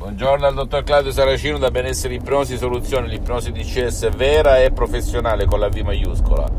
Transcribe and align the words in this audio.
Buongiorno 0.00 0.46
al 0.46 0.54
dottor 0.54 0.82
Claudio 0.82 1.12
Saracino 1.12 1.58
da 1.58 1.70
Benessere 1.70 2.14
Ipnosi 2.14 2.56
Soluzioni, 2.56 3.06
l'ipnosi 3.06 3.52
DCS 3.52 4.08
vera 4.16 4.58
e 4.58 4.70
professionale 4.70 5.44
con 5.44 5.60
la 5.60 5.68
V 5.68 5.76
maiuscola. 5.80 6.50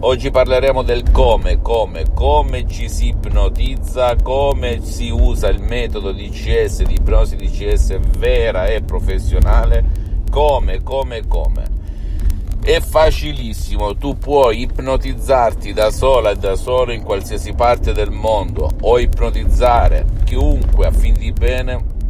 Oggi 0.00 0.30
parleremo 0.30 0.82
del 0.82 1.10
come, 1.10 1.62
come, 1.62 2.12
come 2.12 2.68
ci 2.68 2.90
si 2.90 3.08
ipnotizza, 3.08 4.14
come 4.16 4.84
si 4.84 5.08
usa 5.08 5.48
il 5.48 5.62
metodo 5.62 6.12
DCS, 6.12 6.82
di 6.82 6.96
ipnosi 6.96 7.36
DCS 7.36 7.98
vera 8.18 8.66
e 8.66 8.82
professionale, 8.82 9.82
come, 10.30 10.82
come, 10.82 11.26
come. 11.26 11.64
È 12.62 12.78
facilissimo, 12.78 13.96
tu 13.96 14.18
puoi 14.18 14.60
ipnotizzarti 14.60 15.72
da 15.72 15.90
sola 15.90 16.32
e 16.32 16.36
da 16.36 16.56
solo 16.56 16.92
in 16.92 17.02
qualsiasi 17.02 17.54
parte 17.54 17.94
del 17.94 18.10
mondo 18.10 18.68
o 18.82 18.98
ipnotizzare 18.98 20.04
chiunque 20.24 20.84
a 20.84 20.90
fin 20.90 21.14
di 21.14 21.32
bene 21.32 22.00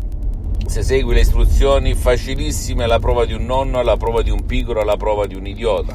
se 0.72 0.82
segui 0.82 1.12
le 1.12 1.20
istruzioni 1.20 1.92
facilissime 1.94 2.86
la 2.86 2.98
prova 2.98 3.26
di 3.26 3.34
un 3.34 3.44
nonno, 3.44 3.82
la 3.82 3.98
prova 3.98 4.22
di 4.22 4.30
un 4.30 4.46
pigro, 4.46 4.82
la 4.82 4.96
prova 4.96 5.26
di 5.26 5.34
un 5.34 5.46
idiota. 5.46 5.94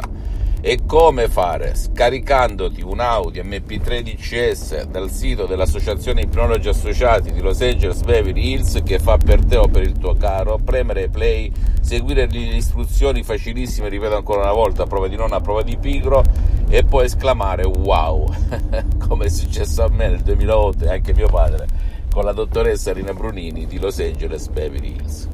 E 0.62 0.86
come 0.86 1.30
fare? 1.30 1.74
Scaricandoti 1.74 2.84
un 2.84 3.00
Audi 3.00 3.40
MP3 3.40 4.02
DCS 4.02 4.84
dal 4.84 5.10
sito 5.10 5.48
dell'Associazione 5.48 6.22
Ipnologi 6.22 6.68
Associati 6.68 7.32
di 7.32 7.42
Los 7.42 7.60
Angeles 7.62 8.04
Beverly 8.04 8.52
Hills 8.52 8.82
che 8.86 9.00
fa 9.00 9.18
per 9.18 9.44
te 9.44 9.58
o 9.58 9.68
per 9.68 9.82
il 9.82 9.98
tuo 9.98 10.14
caro, 10.14 10.60
premere 10.64 11.10
play, 11.10 11.52
seguire 11.82 12.28
le 12.30 12.38
istruzioni 12.38 13.24
facilissime, 13.24 13.90
ripeto 13.90 14.16
ancora 14.16 14.44
una 14.44 14.54
volta, 14.54 14.86
prova 14.86 15.08
di 15.08 15.16
nonno, 15.16 15.34
a 15.34 15.42
prova 15.42 15.64
di 15.64 15.76
pigro 15.76 16.24
e 16.70 16.84
poi 16.84 17.06
esclamare 17.06 17.66
wow, 17.66 18.32
come 19.08 19.26
è 19.26 19.30
successo 19.30 19.82
a 19.82 19.90
me 19.90 20.08
nel 20.08 20.22
2008 20.22 20.84
e 20.84 20.90
anche 20.90 21.16
mio 21.16 21.30
padre 21.30 21.96
con 22.18 22.26
la 22.26 22.34
dottoressa 22.34 22.94
Rina 22.94 23.14
Brunini 23.14 23.68
di 23.68 23.78
Los 23.78 24.00
Angeles 24.00 24.48
Beverly 24.48 24.96
Hills. 24.96 25.28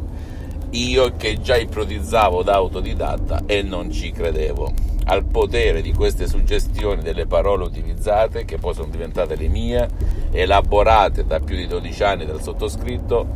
Io 0.72 1.14
che 1.16 1.40
già 1.40 1.56
ipnotizzavo 1.56 2.44
da 2.44 2.56
autodidatta 2.56 3.44
e 3.46 3.62
non 3.62 3.90
ci 3.90 4.12
credevo 4.12 4.74
al 5.06 5.24
potere 5.24 5.82
di 5.82 5.94
queste 5.94 6.28
suggestioni 6.28 7.02
delle 7.02 7.26
parole 7.26 7.64
utilizzate 7.64 8.44
che 8.44 8.58
poi 8.58 8.74
sono 8.74 8.90
diventate 8.90 9.38
le 9.38 9.48
mie, 9.48 9.88
elaborate 10.32 11.26
da 11.26 11.40
più 11.40 11.56
di 11.56 11.68
12 11.68 12.04
anni 12.04 12.26
dal 12.26 12.42
sottoscritto, 12.42 13.28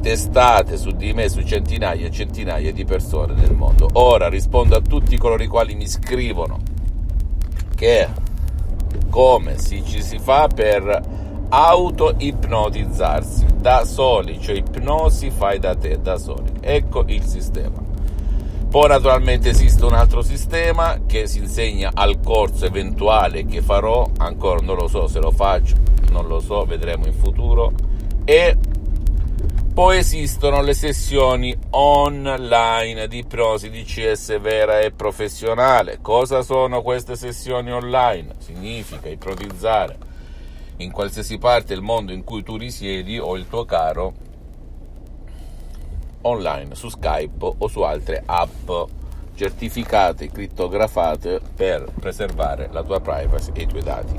testate 0.00 0.78
su 0.78 0.92
di 0.92 1.12
me 1.12 1.28
su 1.28 1.42
centinaia 1.42 2.06
e 2.06 2.10
centinaia 2.10 2.72
di 2.72 2.86
persone 2.86 3.34
nel 3.34 3.52
mondo. 3.52 3.86
Ora 3.92 4.30
rispondo 4.30 4.76
a 4.76 4.80
tutti 4.80 5.18
coloro 5.18 5.42
i 5.42 5.46
quali 5.46 5.74
mi 5.74 5.86
scrivono 5.86 6.58
che 7.76 8.08
come 9.10 9.58
si, 9.58 9.84
ci 9.84 10.00
si 10.02 10.18
fa 10.18 10.48
per 10.48 11.20
auto-ipnotizzarsi 11.54 13.44
da 13.58 13.84
soli, 13.84 14.40
cioè 14.40 14.56
ipnosi 14.56 15.30
fai 15.30 15.58
da 15.58 15.76
te, 15.76 16.00
da 16.00 16.16
soli. 16.16 16.50
Ecco 16.60 17.04
il 17.08 17.22
sistema. 17.24 17.78
Poi 18.70 18.88
naturalmente 18.88 19.50
esiste 19.50 19.84
un 19.84 19.92
altro 19.92 20.22
sistema 20.22 21.00
che 21.06 21.26
si 21.26 21.40
insegna 21.40 21.90
al 21.92 22.20
corso 22.24 22.64
eventuale 22.64 23.44
che 23.44 23.60
farò, 23.60 24.08
ancora 24.16 24.64
non 24.64 24.76
lo 24.76 24.88
so 24.88 25.06
se 25.08 25.20
lo 25.20 25.30
faccio, 25.30 25.76
non 26.10 26.26
lo 26.26 26.40
so, 26.40 26.64
vedremo 26.64 27.04
in 27.04 27.12
futuro. 27.12 27.70
E 28.24 28.56
poi 29.74 29.98
esistono 29.98 30.62
le 30.62 30.72
sessioni 30.72 31.54
online 31.68 33.08
di 33.08 33.18
ipnosi 33.18 33.68
di 33.68 33.82
CS 33.82 34.40
vera 34.40 34.80
e 34.80 34.90
professionale. 34.90 35.98
Cosa 36.00 36.40
sono 36.40 36.80
queste 36.80 37.14
sessioni 37.14 37.70
online? 37.70 38.36
Significa 38.38 39.10
ipnotizzare 39.10 40.10
in 40.82 40.90
qualsiasi 40.90 41.38
parte 41.38 41.74
del 41.74 41.82
mondo 41.82 42.12
in 42.12 42.24
cui 42.24 42.42
tu 42.42 42.56
risiedi 42.56 43.18
o 43.18 43.36
il 43.36 43.48
tuo 43.48 43.64
caro 43.64 44.12
online 46.22 46.74
su 46.74 46.88
Skype 46.88 47.54
o 47.58 47.68
su 47.68 47.80
altre 47.80 48.22
app 48.24 48.70
certificate, 49.34 50.30
crittografate 50.30 51.40
per 51.54 51.90
preservare 51.98 52.68
la 52.70 52.82
tua 52.82 53.00
privacy 53.00 53.50
e 53.54 53.62
i 53.62 53.66
tuoi 53.66 53.82
dati. 53.82 54.18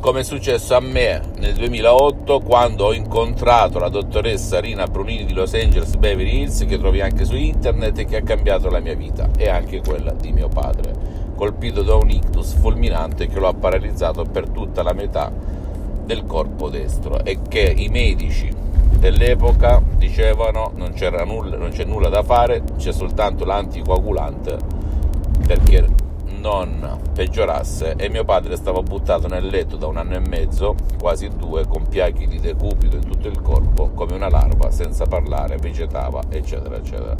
Come 0.00 0.20
è 0.20 0.24
successo 0.24 0.74
a 0.74 0.80
me 0.80 1.20
nel 1.36 1.52
2008 1.54 2.40
quando 2.40 2.86
ho 2.86 2.92
incontrato 2.94 3.78
la 3.78 3.90
dottoressa 3.90 4.58
Rina 4.58 4.86
Brunini 4.86 5.26
di 5.26 5.34
Los 5.34 5.52
Angeles 5.52 5.94
Beverly 5.96 6.40
Hills 6.40 6.64
che 6.66 6.78
trovi 6.78 7.02
anche 7.02 7.26
su 7.26 7.36
internet 7.36 7.98
e 7.98 8.04
che 8.06 8.16
ha 8.16 8.22
cambiato 8.22 8.70
la 8.70 8.80
mia 8.80 8.94
vita 8.94 9.28
e 9.36 9.50
anche 9.50 9.82
quella 9.82 10.12
di 10.12 10.32
mio 10.32 10.48
padre, 10.48 10.94
colpito 11.36 11.82
da 11.82 11.96
un 11.96 12.08
ictus 12.08 12.54
fulminante 12.54 13.26
che 13.26 13.38
lo 13.38 13.48
ha 13.48 13.54
paralizzato 13.54 14.24
per 14.24 14.48
tutta 14.48 14.82
la 14.82 14.94
metà 14.94 15.30
del 16.10 16.26
corpo 16.26 16.68
destro 16.68 17.22
e 17.24 17.38
che 17.48 17.60
i 17.60 17.86
medici 17.86 18.52
dell'epoca 18.98 19.80
dicevano 19.96 20.72
non, 20.74 20.92
c'era 20.92 21.24
nulla, 21.24 21.56
non 21.56 21.70
c'è 21.70 21.84
nulla 21.84 22.08
da 22.08 22.24
fare, 22.24 22.64
c'è 22.78 22.90
soltanto 22.90 23.44
l'anticoagulante 23.44 24.56
perché 25.46 25.86
non 26.40 26.98
peggiorasse 27.14 27.94
e 27.96 28.08
mio 28.08 28.24
padre 28.24 28.56
stava 28.56 28.82
buttato 28.82 29.28
nel 29.28 29.46
letto 29.46 29.76
da 29.76 29.86
un 29.86 29.98
anno 29.98 30.16
e 30.16 30.18
mezzo, 30.18 30.74
quasi 30.98 31.28
due, 31.28 31.68
con 31.68 31.86
piaghi 31.86 32.26
di 32.26 32.40
decupito 32.40 32.96
in 32.96 33.04
tutto 33.04 33.28
il 33.28 33.40
corpo, 33.40 33.90
come 33.90 34.14
una 34.14 34.28
larva, 34.28 34.72
senza 34.72 35.06
parlare, 35.06 35.58
vegetava, 35.58 36.22
eccetera, 36.28 36.76
eccetera. 36.76 37.14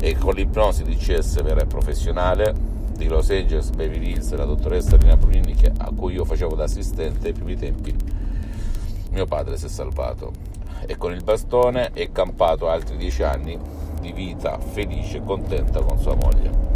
E 0.00 0.16
con 0.16 0.34
l'ipnosi 0.34 0.84
di 0.84 0.94
CS 0.94 1.42
vera 1.42 1.62
e 1.62 1.66
professionale 1.66 2.54
di 2.96 3.08
Los 3.08 3.30
Angeles, 3.30 3.70
Beverly 3.70 4.10
Hills, 4.10 4.32
la 4.34 4.44
dottoressa 4.44 4.96
Rina 4.96 5.16
Brunini, 5.16 5.56
a 5.78 5.90
cui 5.96 6.12
io 6.12 6.24
facevo 6.24 6.54
da 6.54 6.64
assistente 6.64 7.28
ai 7.28 7.32
primi 7.32 7.56
tempi, 7.56 7.94
mio 9.18 9.26
padre 9.26 9.56
si 9.56 9.66
è 9.66 9.68
salvato 9.68 10.30
e 10.86 10.96
con 10.96 11.12
il 11.12 11.24
bastone 11.24 11.90
è 11.92 12.12
campato 12.12 12.68
altri 12.68 12.96
dieci 12.96 13.24
anni 13.24 13.58
di 14.00 14.12
vita 14.12 14.58
felice 14.58 15.16
e 15.16 15.24
contenta 15.24 15.80
con 15.80 15.98
sua 15.98 16.14
moglie. 16.14 16.66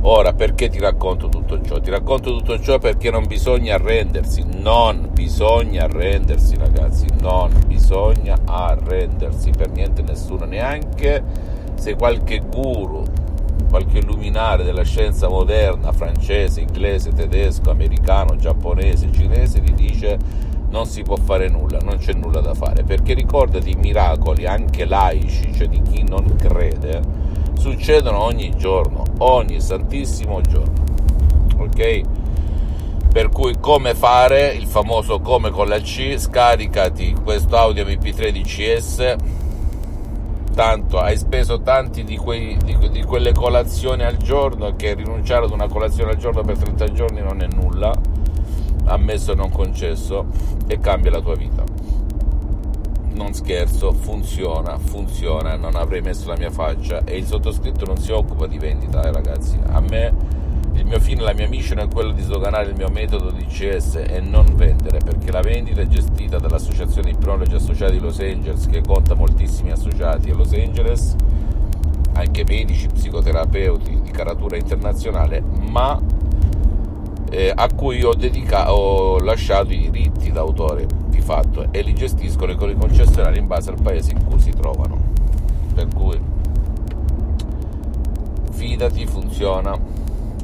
Ora, 0.00 0.32
perché 0.32 0.70
ti 0.70 0.78
racconto 0.78 1.28
tutto 1.28 1.60
ciò? 1.60 1.78
Ti 1.78 1.90
racconto 1.90 2.30
tutto 2.30 2.58
ciò 2.60 2.78
perché 2.78 3.10
non 3.10 3.26
bisogna 3.26 3.74
arrendersi, 3.74 4.44
non 4.46 5.10
bisogna 5.12 5.84
arrendersi 5.84 6.56
ragazzi, 6.56 7.06
non 7.20 7.52
bisogna 7.66 8.38
arrendersi 8.46 9.50
per 9.50 9.70
niente 9.70 10.00
nessuno, 10.00 10.46
neanche 10.46 11.22
se 11.74 11.96
qualche 11.96 12.38
guru, 12.38 13.02
qualche 13.68 14.00
luminare 14.00 14.64
della 14.64 14.84
scienza 14.84 15.28
moderna, 15.28 15.92
francese, 15.92 16.60
inglese, 16.60 17.12
tedesco, 17.12 17.70
americano, 17.70 18.36
giapponese, 18.36 19.12
cinese, 19.12 19.60
ti 19.60 19.74
dice 19.74 20.46
non 20.70 20.86
si 20.86 21.02
può 21.02 21.16
fare 21.16 21.48
nulla, 21.48 21.78
non 21.78 21.96
c'è 21.98 22.12
nulla 22.12 22.40
da 22.40 22.54
fare, 22.54 22.82
perché 22.82 23.14
ricordati 23.14 23.70
i 23.70 23.76
miracoli 23.76 24.46
anche 24.46 24.84
laici, 24.84 25.52
cioè 25.54 25.66
di 25.68 25.80
chi 25.82 26.02
non 26.02 26.36
crede, 26.36 27.00
succedono 27.58 28.22
ogni 28.22 28.54
giorno, 28.56 29.04
ogni 29.18 29.60
santissimo 29.60 30.40
giorno. 30.42 30.84
Ok? 31.56 32.00
Per 33.10 33.30
cui 33.30 33.56
come 33.58 33.94
fare, 33.94 34.48
il 34.48 34.66
famoso 34.66 35.20
come 35.20 35.50
con 35.50 35.66
la 35.66 35.80
C, 35.80 36.16
scaricati 36.18 37.14
questo 37.14 37.56
audio 37.56 37.84
MP3 37.84 38.30
DCS, 38.30 39.16
tanto 40.54 40.98
hai 40.98 41.16
speso 41.16 41.62
tanti 41.62 42.04
di, 42.04 42.16
quei, 42.16 42.56
di, 42.62 42.76
di 42.90 43.02
quelle 43.04 43.32
colazioni 43.32 44.02
al 44.02 44.16
giorno 44.16 44.74
che 44.76 44.94
rinunciare 44.94 45.44
ad 45.44 45.52
una 45.52 45.68
colazione 45.68 46.10
al 46.10 46.16
giorno 46.16 46.42
per 46.42 46.58
30 46.58 46.92
giorni 46.92 47.20
non 47.20 47.40
è 47.42 47.46
nulla 47.46 47.92
ammesso 48.88 49.32
e 49.32 49.34
non 49.34 49.50
concesso, 49.50 50.26
e 50.66 50.78
cambia 50.80 51.10
la 51.10 51.20
tua 51.20 51.34
vita. 51.34 51.64
Non 53.14 53.32
scherzo, 53.32 53.92
funziona, 53.92 54.78
funziona, 54.78 55.56
non 55.56 55.74
avrei 55.74 56.00
messo 56.00 56.28
la 56.28 56.36
mia 56.36 56.50
faccia 56.50 57.02
e 57.04 57.16
il 57.16 57.26
sottoscritto 57.26 57.84
non 57.84 57.96
si 57.96 58.12
occupa 58.12 58.46
di 58.46 58.58
vendita, 58.58 59.02
eh, 59.02 59.12
ragazzi. 59.12 59.58
A 59.66 59.80
me 59.80 60.36
il 60.78 60.86
mio 60.86 61.00
fine, 61.00 61.22
la 61.22 61.34
mia 61.34 61.48
mission 61.48 61.80
è 61.80 61.88
quello 61.88 62.12
di 62.12 62.22
sdoganare 62.22 62.70
il 62.70 62.76
mio 62.76 62.88
metodo 62.88 63.30
di 63.30 63.44
CS 63.46 63.96
e 64.06 64.20
non 64.20 64.54
vendere, 64.54 64.98
perché 64.98 65.32
la 65.32 65.40
vendita 65.40 65.80
è 65.80 65.86
gestita 65.88 66.38
dall'associazione 66.38 67.10
Ipnologi 67.10 67.54
Associati 67.54 67.94
di 67.94 67.98
Los 67.98 68.20
Angeles, 68.20 68.66
che 68.66 68.80
conta 68.80 69.14
moltissimi 69.14 69.72
associati 69.72 70.30
a 70.30 70.34
Los 70.36 70.52
Angeles, 70.52 71.16
anche 72.12 72.44
medici, 72.46 72.86
psicoterapeuti 72.86 74.00
di 74.02 74.10
caratura 74.10 74.56
internazionale, 74.56 75.40
ma 75.40 76.00
eh, 77.30 77.52
a 77.54 77.68
cui 77.74 78.02
ho, 78.02 78.14
dedicato, 78.14 78.70
ho 78.70 79.18
lasciato 79.20 79.72
i 79.72 79.90
diritti 79.90 80.30
d'autore 80.30 80.86
di 81.08 81.20
fatto 81.20 81.68
e 81.70 81.82
li 81.82 81.94
gestiscono 81.94 82.54
con 82.54 82.70
i 82.70 82.76
concessionari 82.76 83.38
in 83.38 83.46
base 83.46 83.70
al 83.70 83.80
paese 83.80 84.12
in 84.12 84.24
cui 84.24 84.38
si 84.38 84.50
trovano. 84.50 84.98
Per 85.74 85.88
cui 85.94 86.20
fidati, 88.50 89.06
funziona. 89.06 89.78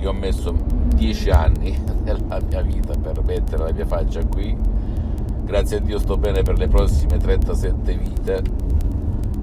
Io 0.00 0.10
ho 0.10 0.12
messo 0.12 0.54
10 0.94 1.30
anni 1.30 1.76
nella 2.04 2.40
mia 2.48 2.62
vita 2.62 2.94
per 2.94 3.22
mettere 3.22 3.64
la 3.64 3.72
mia 3.72 3.86
faccia 3.86 4.24
qui. 4.24 4.56
Grazie 5.44 5.78
a 5.78 5.80
Dio 5.80 5.98
sto 5.98 6.16
bene 6.16 6.42
per 6.42 6.56
le 6.56 6.68
prossime 6.68 7.18
37 7.18 7.96
vite 7.96 8.42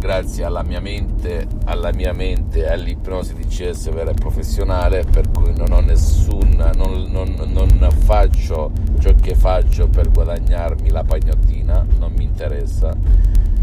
grazie 0.02 0.46
alla 0.46 0.64
mia 0.64 0.80
mente, 0.80 1.46
alla 1.66 1.94
mia 1.94 2.12
mente 2.12 2.68
all'ipnosi 2.68 3.36
di 3.36 3.46
CS 3.46 3.92
vera 3.92 4.10
e 4.10 4.16
professionale, 4.16 5.04
per 5.04 5.30
cui 5.30 5.54
non 5.56 5.72
ho 5.72 5.80
nessun, 5.80 6.72
non, 6.76 7.08
non, 7.12 7.36
non 7.78 7.92
faccio 7.92 8.72
ciò 9.00 9.14
che 9.14 9.36
faccio 9.36 9.88
per 9.90 10.10
guadagnarmi 10.10 10.90
la 10.90 11.04
pagnottina, 11.04 11.86
non 12.00 12.14
mi 12.14 12.24
interessa. 12.24 12.98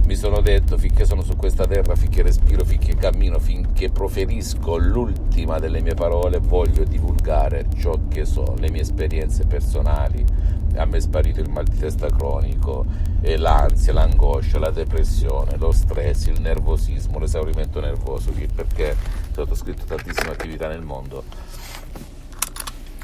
Mi 0.06 0.14
sono 0.14 0.40
detto 0.40 0.78
finché 0.78 1.04
sono 1.04 1.22
su 1.22 1.34
questa 1.34 1.66
terra, 1.66 1.96
finché 1.96 2.22
respiro, 2.22 2.64
finché 2.64 2.94
cammino, 2.94 3.40
finché 3.40 3.90
proferisco 3.90 4.76
l'ultima 4.76 5.58
delle 5.58 5.82
mie 5.82 5.94
parole, 5.94 6.38
voglio 6.38 6.84
divulgare 6.84 7.66
ciò 7.76 7.98
che 8.08 8.24
so, 8.24 8.54
le 8.58 8.70
mie 8.70 8.82
esperienze 8.82 9.44
personali, 9.44 10.24
a 10.78 10.84
me 10.84 10.98
è 10.98 11.00
sparito 11.00 11.40
il 11.40 11.50
mal 11.50 11.64
di 11.64 11.76
testa 11.76 12.08
cronico, 12.08 12.86
l'ansia, 13.20 13.92
l'angoscia, 13.92 14.58
la 14.58 14.70
depressione, 14.70 15.56
lo 15.56 15.72
stress, 15.72 16.26
il 16.26 16.40
nervosismo, 16.40 17.18
l'esaurimento 17.18 17.80
nervoso, 17.80 18.32
perché 18.54 18.92
ho 18.92 19.34
sottoscritto 19.34 19.84
tantissime 19.84 20.30
attività 20.30 20.68
nel 20.68 20.82
mondo. 20.82 21.24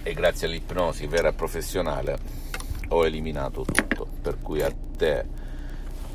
E 0.03 0.13
grazie 0.15 0.47
all'ipnosi 0.47 1.07
vera 1.07 1.29
e 1.29 1.33
professionale 1.33 2.19
ho 2.89 3.05
eliminato 3.05 3.65
tutto, 3.65 4.07
per 4.23 4.39
cui 4.41 4.63
a 4.63 4.73
te 4.97 5.25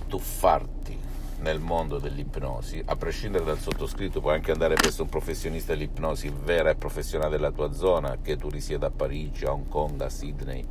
tuffarti 0.08 0.98
nel 1.42 1.60
mondo 1.60 2.00
dell'ipnosi, 2.00 2.82
a 2.86 2.96
prescindere 2.96 3.46
dal 3.46 3.60
sottoscritto, 3.60 4.22
puoi 4.22 4.36
anche 4.36 4.52
andare 4.52 4.76
presso 4.76 5.04
un 5.04 5.10
professionista 5.10 5.74
dell'ipnosi 5.74 6.32
vera 6.44 6.70
e 6.70 6.76
professionale 6.76 7.32
della 7.32 7.52
tua 7.52 7.72
zona, 7.74 8.18
che 8.22 8.38
tu 8.38 8.50
risieda 8.50 8.88
a 8.88 8.92
Parigi, 8.92 9.46
a 9.46 9.54
Hong 9.54 9.68
Kong, 9.68 10.02
a 10.02 10.10
Sydney, 10.10 10.66